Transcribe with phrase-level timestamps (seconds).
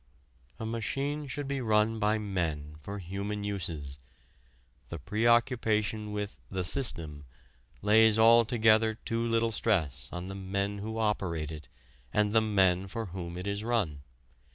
[0.59, 3.99] A machine should be run by men for human uses.
[4.89, 7.25] The preoccupation with the "system"
[7.83, 11.67] lays altogether too little stress on the men who operate it
[12.11, 14.01] and the men for whom it is run.